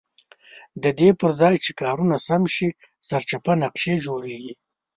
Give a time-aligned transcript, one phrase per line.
[0.83, 2.69] ددې پرځای چې کارونه سم شي
[3.09, 4.53] سرچپه نقشې جوړېږي.